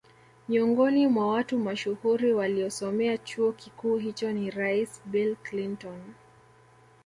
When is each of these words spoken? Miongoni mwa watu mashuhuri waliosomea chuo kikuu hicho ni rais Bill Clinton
Miongoni 0.49 1.07
mwa 1.07 1.27
watu 1.27 1.59
mashuhuri 1.59 2.33
waliosomea 2.33 3.17
chuo 3.17 3.51
kikuu 3.51 3.97
hicho 3.97 4.31
ni 4.31 4.49
rais 4.51 5.01
Bill 5.05 5.35
Clinton 5.35 5.99